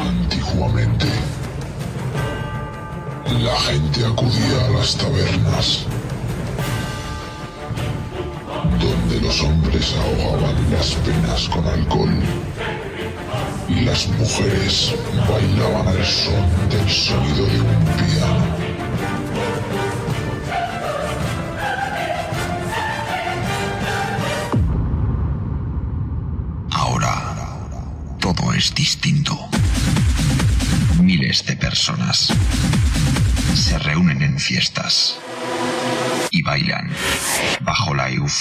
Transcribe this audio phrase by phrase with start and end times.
[0.00, 1.06] Antiguamente,
[3.42, 5.84] la gente acudía a las tabernas,
[8.80, 12.14] donde los hombres ahogaban las penas con alcohol
[13.68, 14.94] y las mujeres
[15.28, 18.21] bailaban al son del sonido de un pie.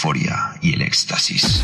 [0.01, 1.61] euforia y el éxtasis.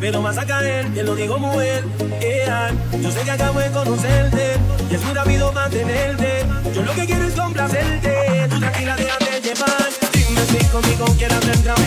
[0.00, 1.84] pero vas a caer, te lo digo muy bien.
[3.00, 4.56] Yo sé que acabo de conocerte
[4.90, 6.44] y es muy rápido mantenerte.
[6.74, 9.88] Yo lo que quiero es complacerte, tú tranquila déjate llevar.
[10.12, 11.78] Dime si conmigo quieras entrar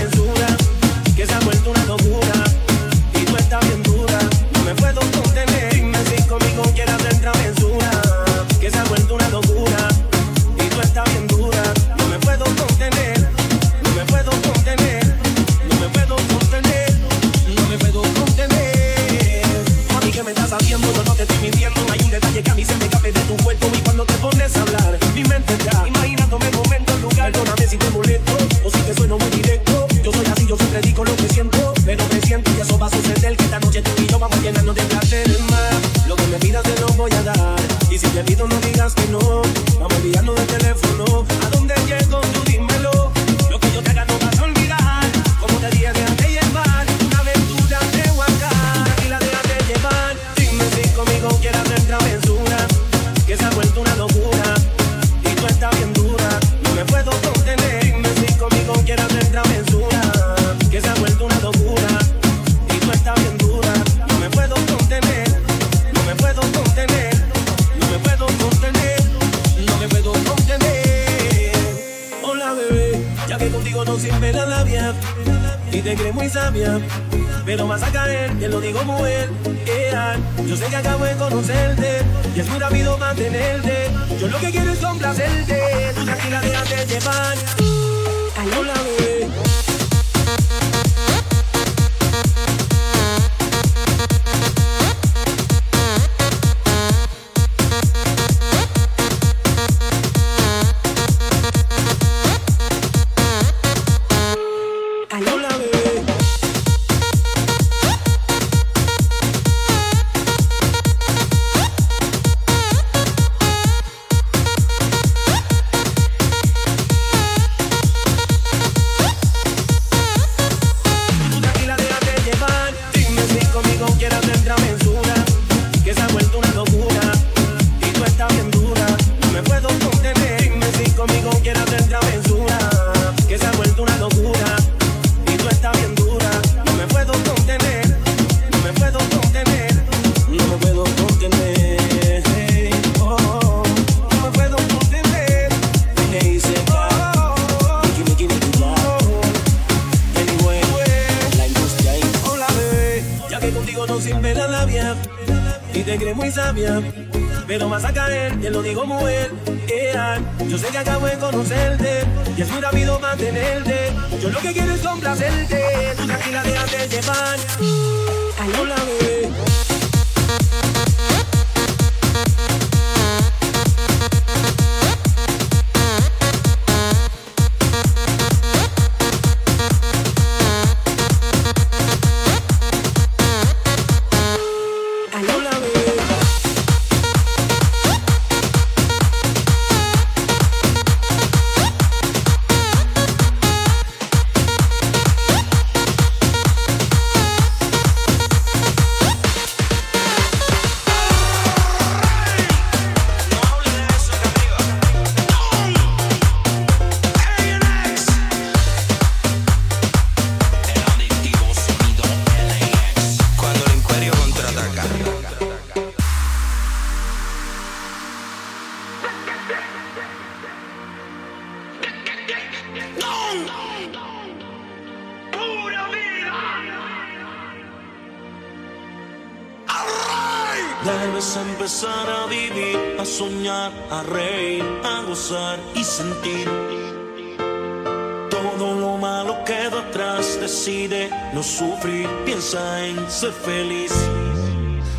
[240.67, 243.93] decide no sufrir, piensa en ser feliz.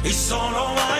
[0.03, 0.98] Y solo va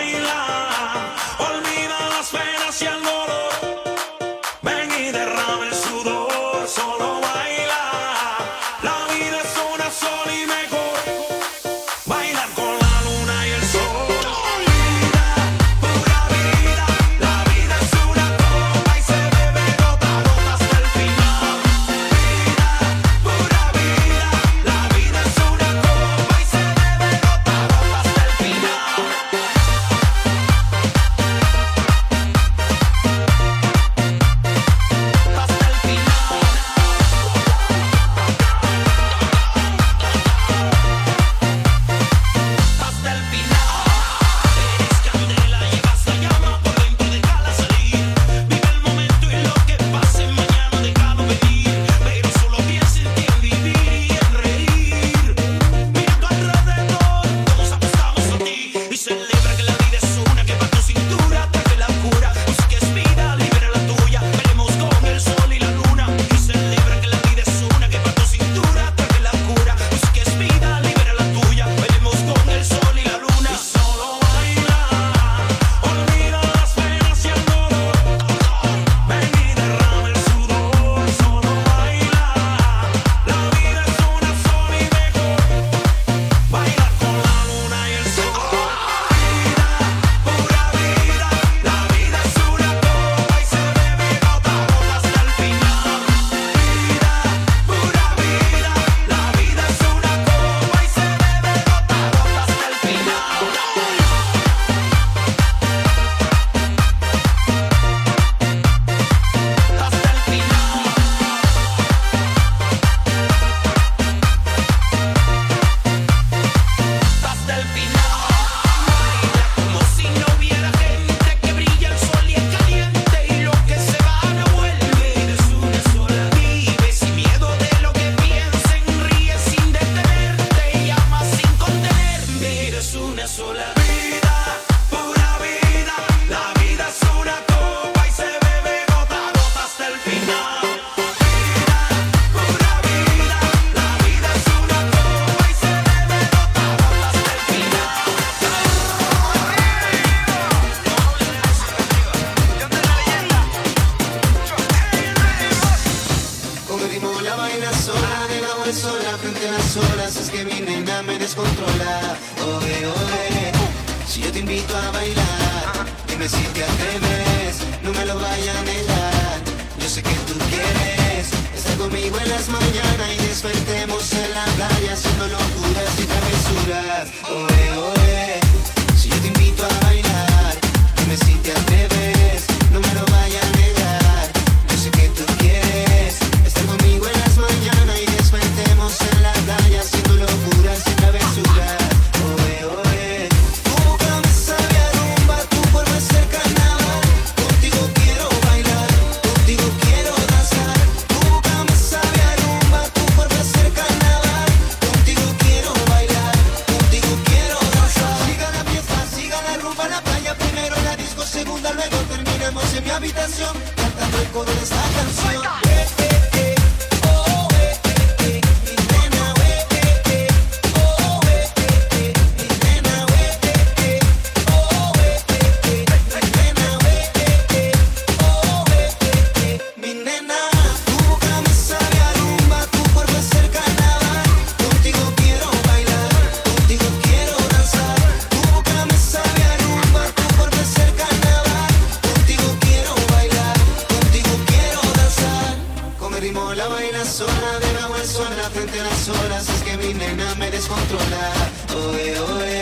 [247.99, 251.31] me suena frente a las olas es que mi nena me descontrola.
[251.75, 252.61] Oe, oe,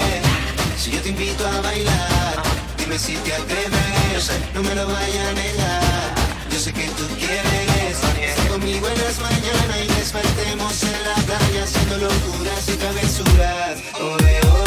[0.77, 2.35] si yo te invito a bailar,
[2.77, 6.15] dime si te atreves, no me lo vaya a negar.
[6.49, 11.63] Yo sé que tú quieres, estar conmigo en las mañanas y despertemos en la playa
[11.63, 13.77] haciendo locuras y travesuras.
[13.99, 14.66] Oe, oe.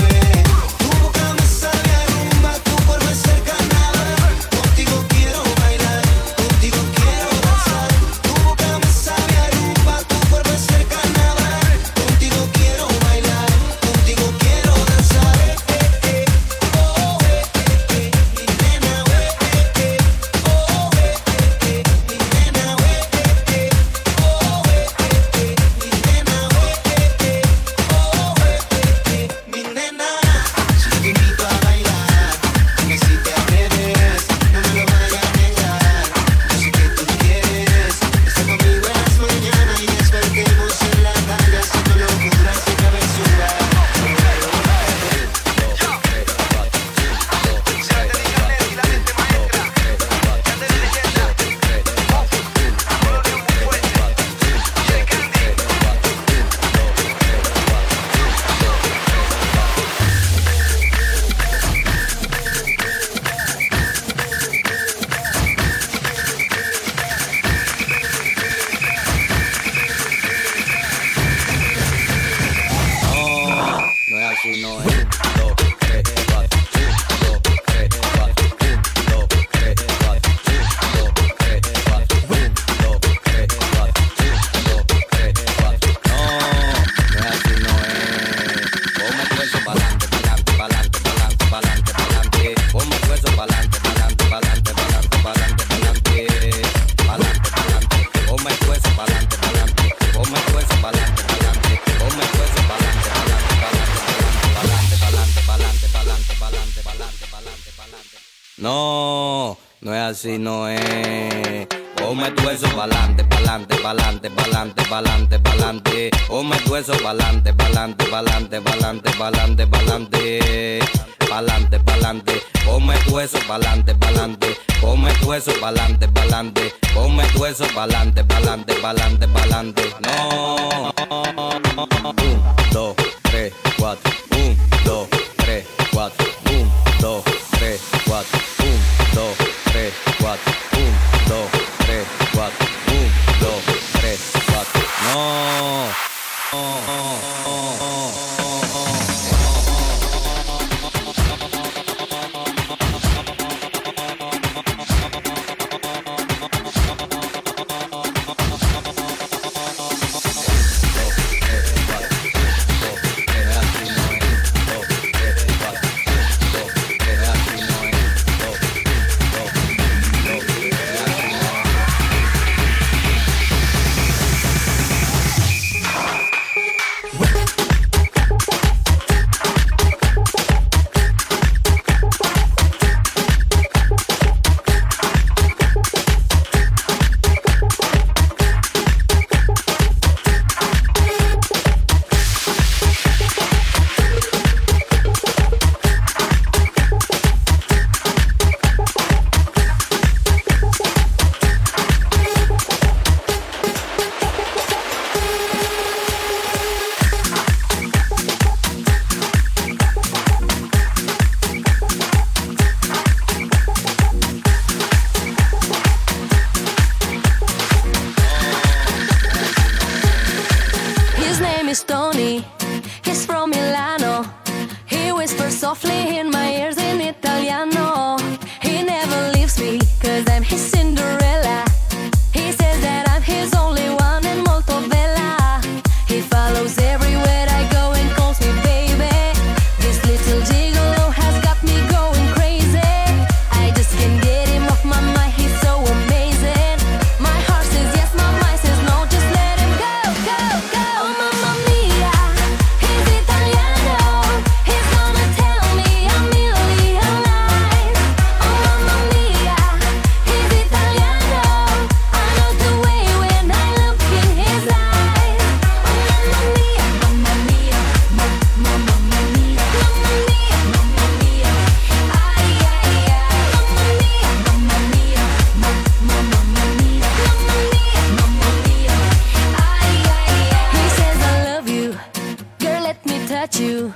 [282.91, 283.95] let me touch you.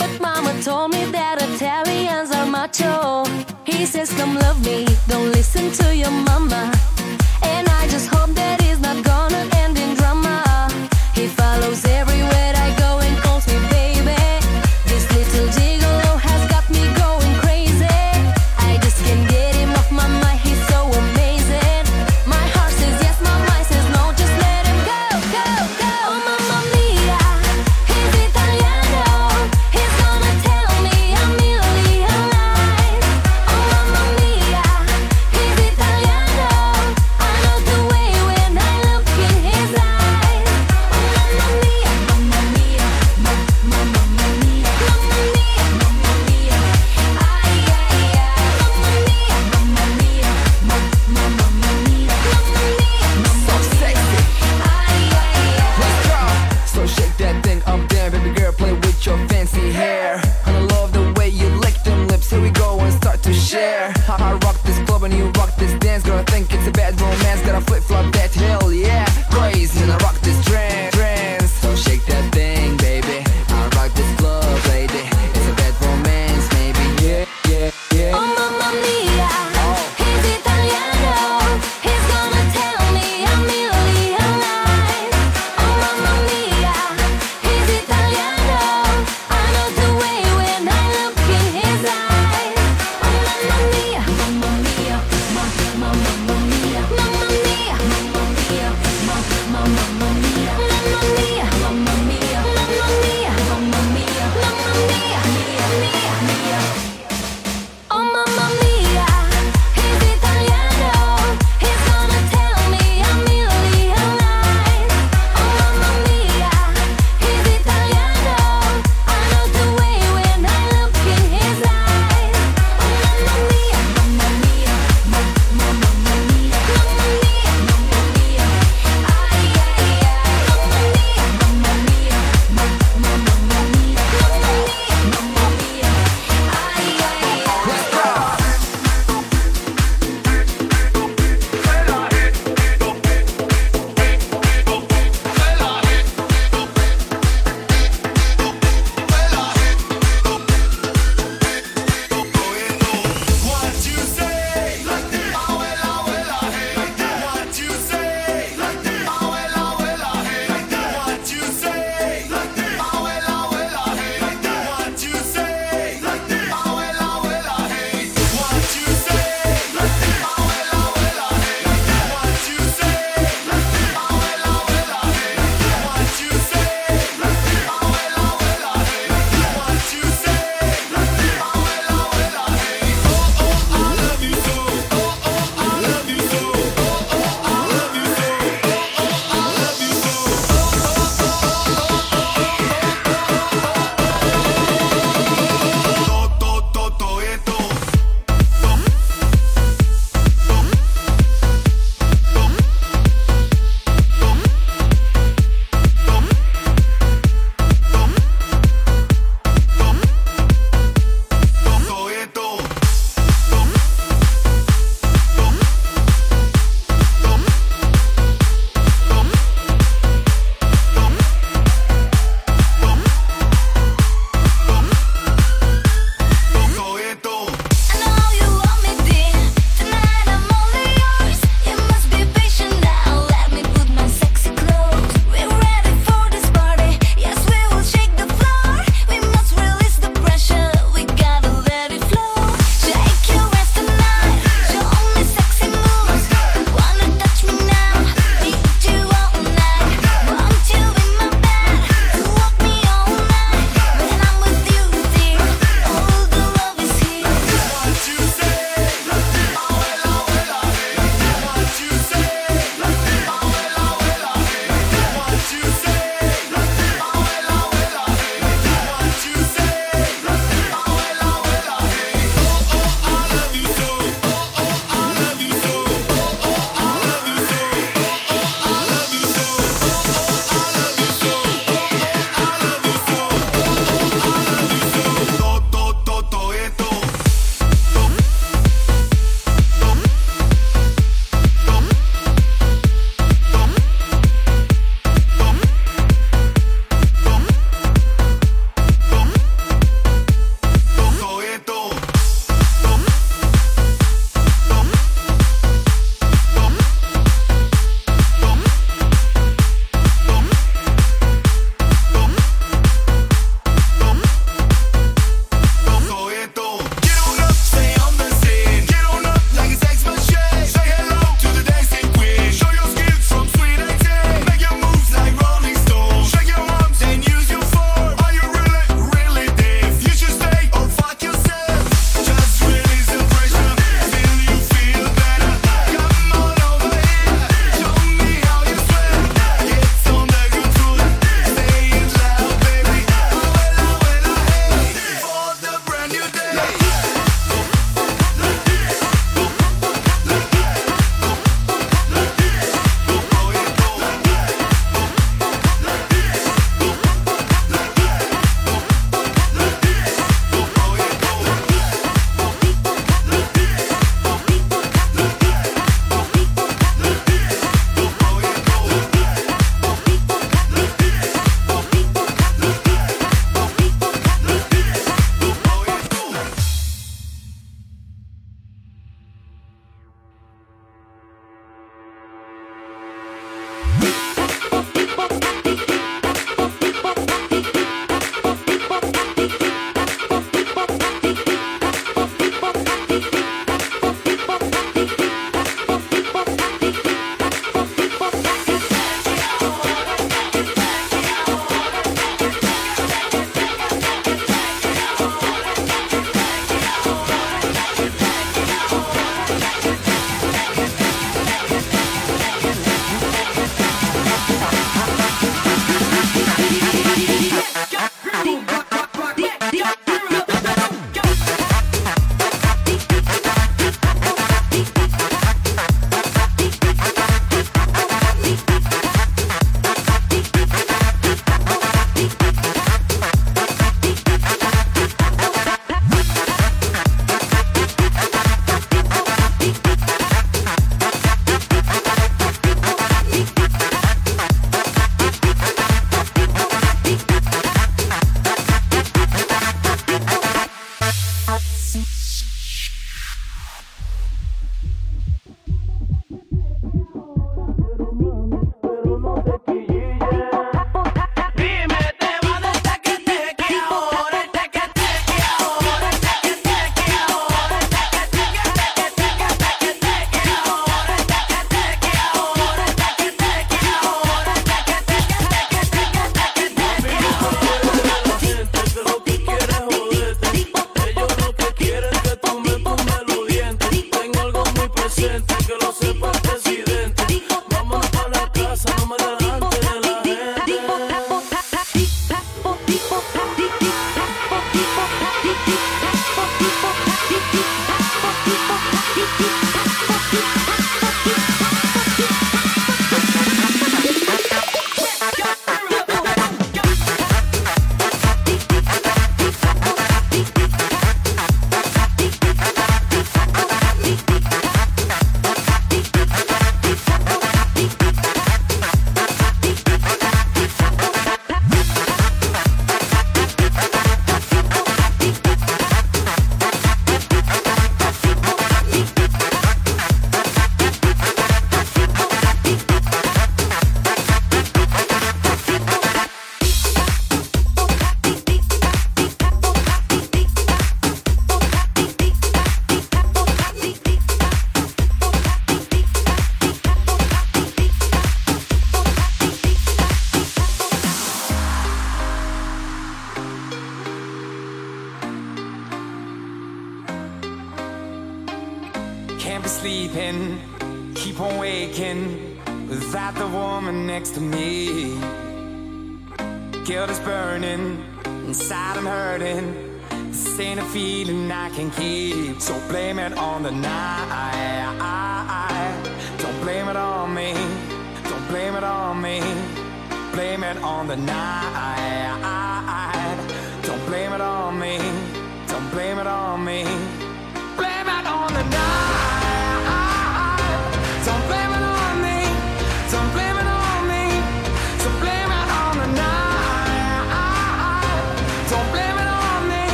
[0.00, 3.24] But mama told me that Italians are macho.
[3.64, 6.62] He says, Come love me, don't listen to your mama.
[7.52, 10.36] And I just hope that he's not gonna end in drama.
[11.14, 12.21] He follows every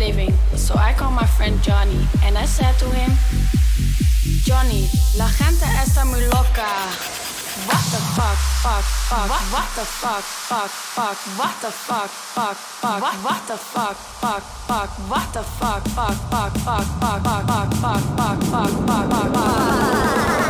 [0.00, 0.32] living.
[0.56, 3.12] So I called my friend Johnny and I said to him,
[4.48, 6.68] Johnny, la gente está muy loca.
[7.68, 12.56] What the fuck, fuck, fuck, what, what the fuck, fuck, fuck, what the fuck, fuck,
[12.56, 17.22] fuck, what, what the fuck, fuck, fuck, what the fuck, fuck, fuck, fuck, fuck, fuck,
[17.22, 20.49] fuck, fuck, fuck, fuck, fuck, fuck, fuck.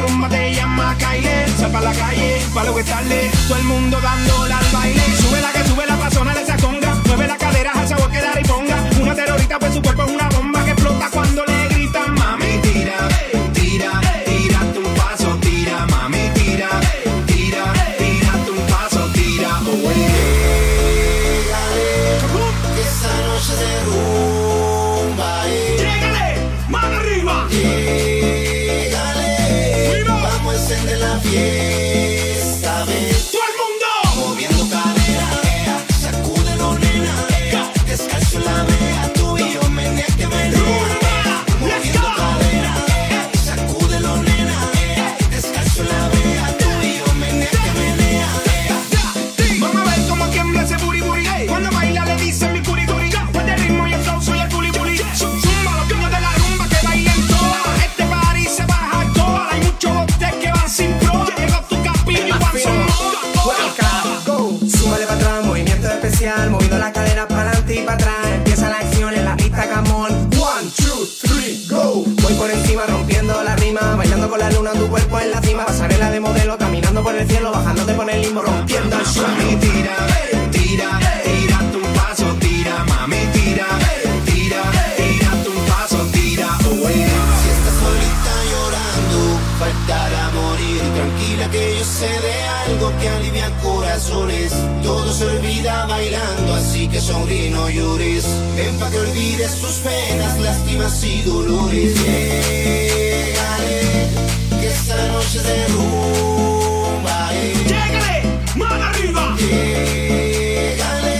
[0.00, 1.46] rumba te llama Kyle.
[1.58, 2.84] Sal pa' la calle, pa' lo que.
[2.84, 5.02] Todo el mundo dándola al baile.
[5.20, 6.94] Sube la que sube la pa' sonar esa conga.
[7.06, 8.50] Mueve la cadera al sabor que dar y.
[9.00, 9.99] Una terrorita por pues, su cuerpo
[74.60, 78.10] aunando tu cuerpo en la cima, pasarela de modelo, caminando por el cielo, bajándote por
[78.10, 79.28] el limbo, rompiendo el suelo.
[79.28, 79.96] Mami, tira,
[80.50, 83.66] tira, tírate un paso, tira, mami, tira,
[84.26, 84.62] tira,
[84.98, 86.58] tírate un paso, tira.
[86.60, 92.34] Si estás solita llorando, faltará morir, tranquila que yo sé de
[92.66, 94.52] algo que alivia corazones.
[94.82, 98.26] Todo se olvida bailando, así que sonríe no llores.
[98.56, 101.94] Ven pa' que olvides tus penas, lástimas y dolores.
[101.94, 103.99] Yeah
[104.70, 107.30] esta noche de rumba.
[107.66, 108.22] ¡Llegale!
[108.54, 109.36] ¡Mano arriba!
[109.38, 111.16] Llegale,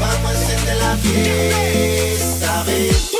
[0.00, 3.11] vamos a encender la fiesta, ven.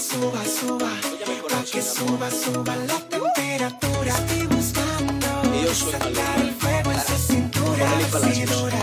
[0.00, 0.90] suba, suba,
[1.50, 4.12] pa' que suba, suba la temperatura.
[4.16, 8.79] Estoy buscando sacar el fuego en su cintura.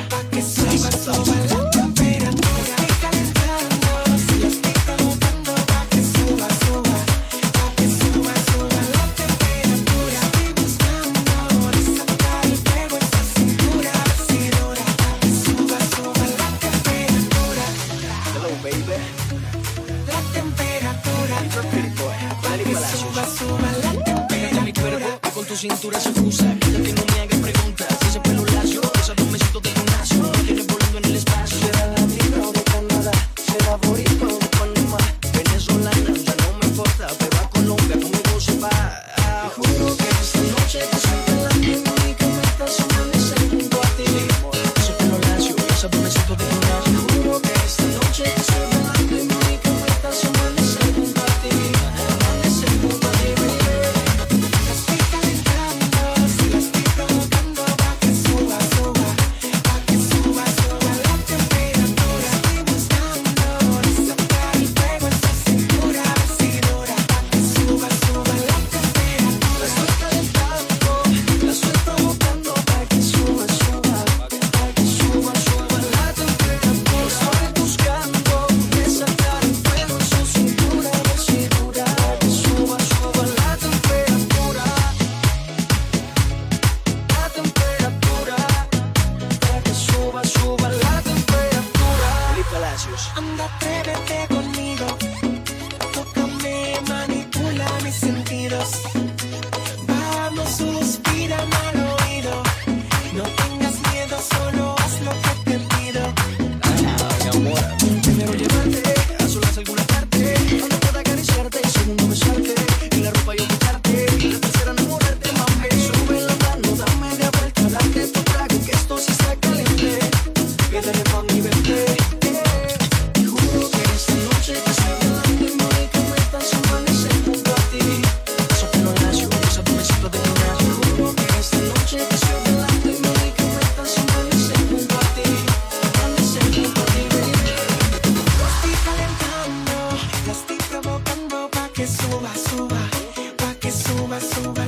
[141.78, 142.90] que suba, suba,
[143.38, 144.67] pa' que suba, suba.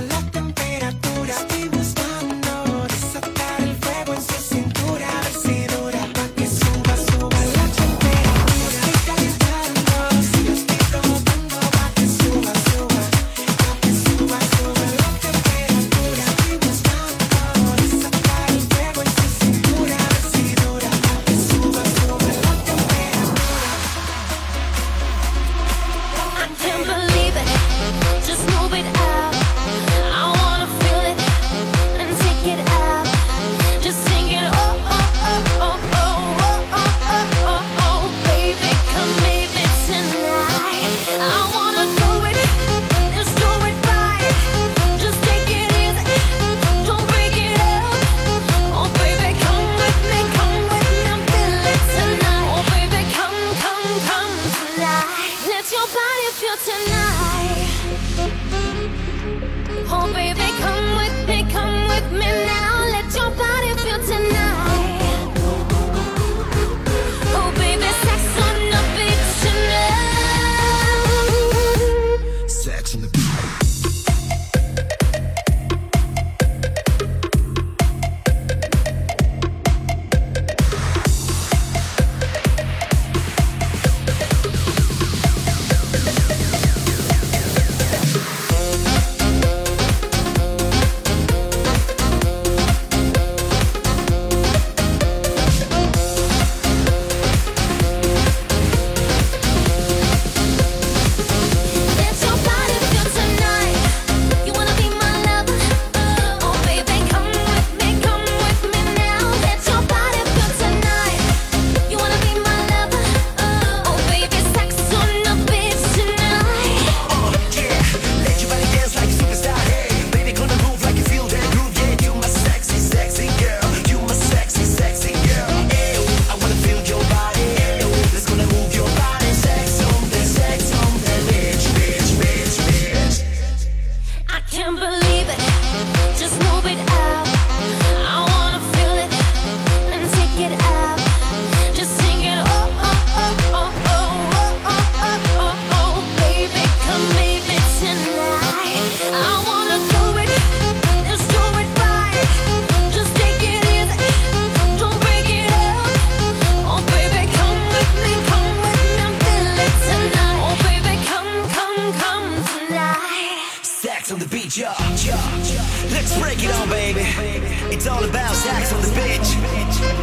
[167.90, 169.30] all about sex on the beach.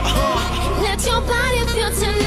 [0.03, 0.83] Uh-huh.
[0.83, 2.26] Let your body feel tonight.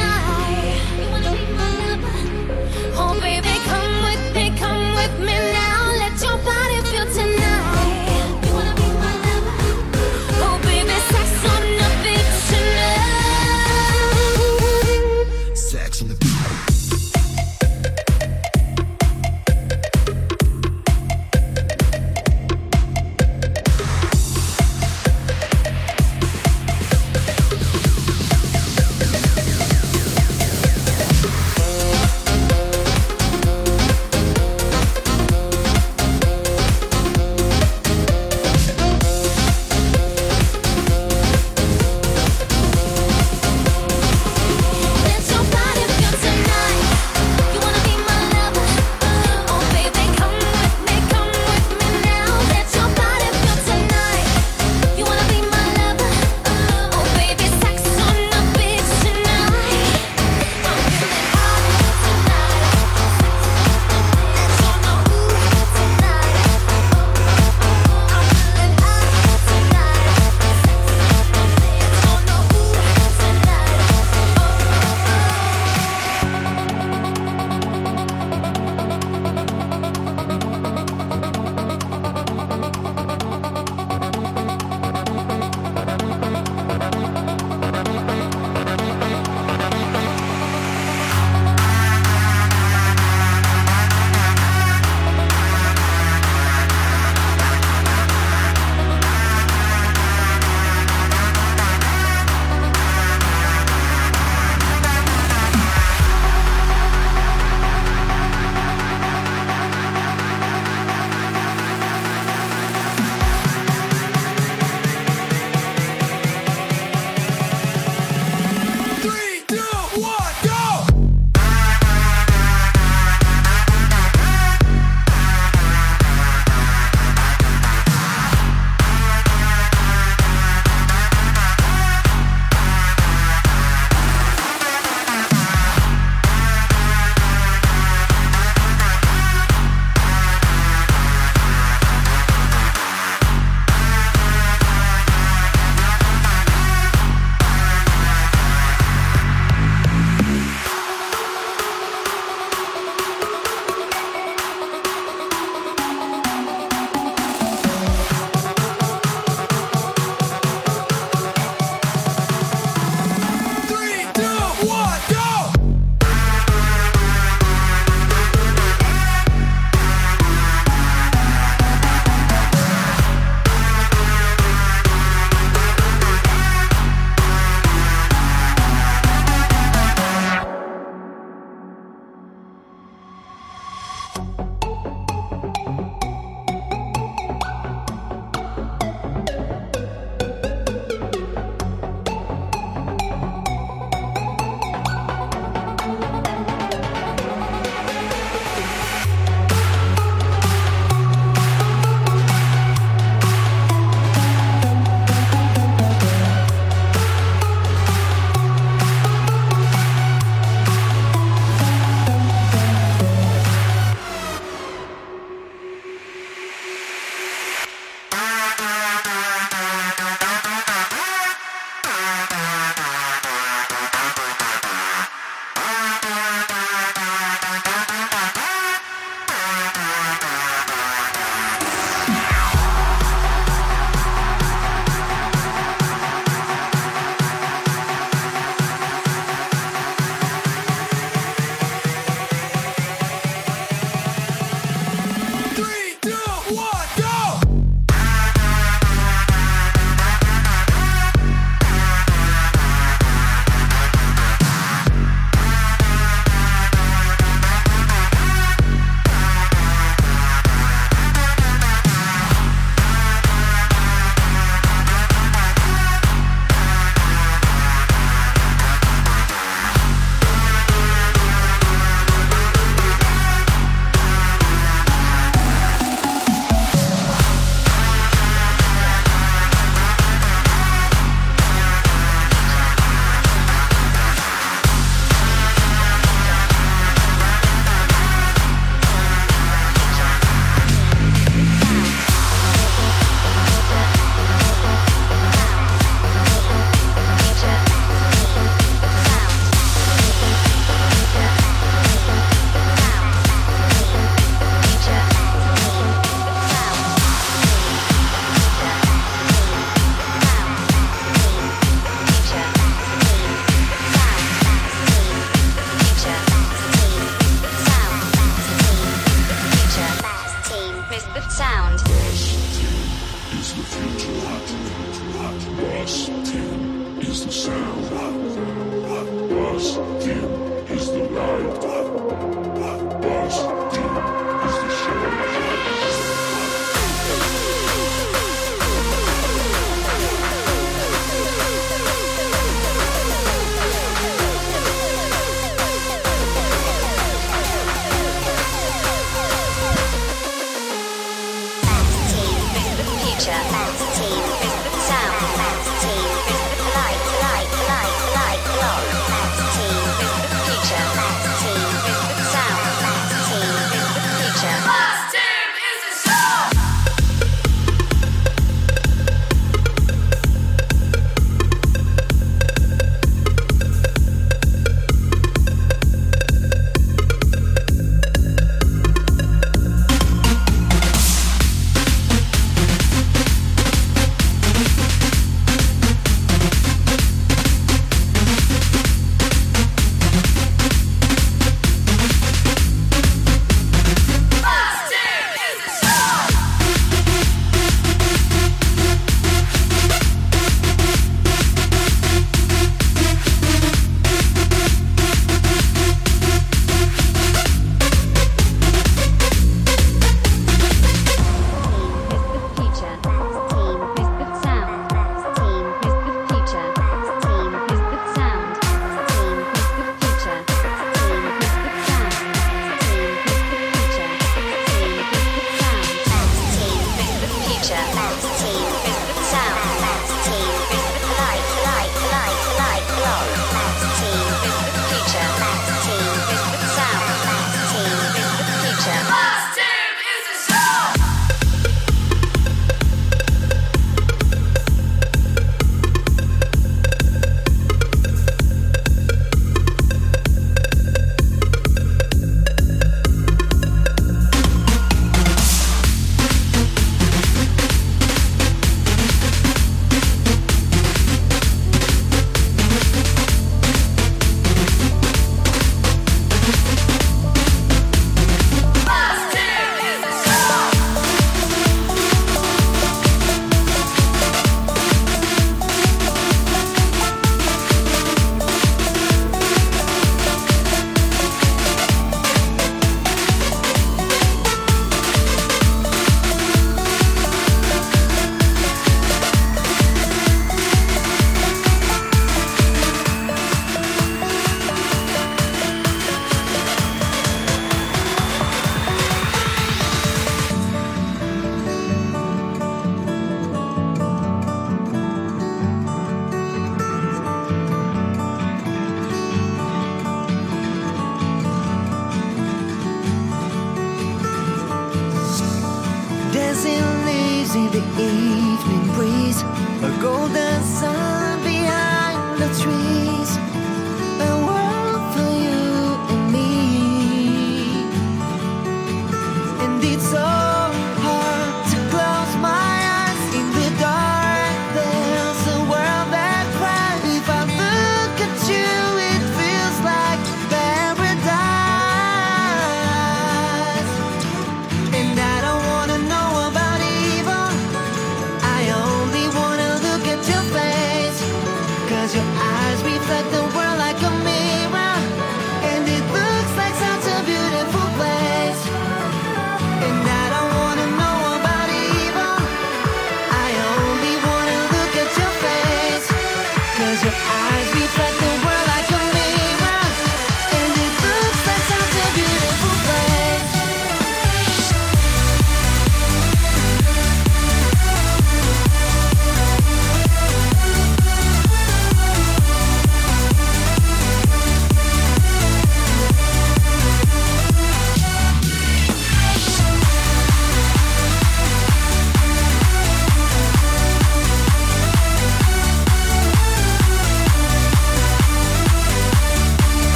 [427.70, 428.69] 大战开始。